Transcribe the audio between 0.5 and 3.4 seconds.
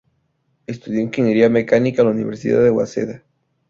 Estudió Ingeniería Mecánica en la Universidad de Waseda.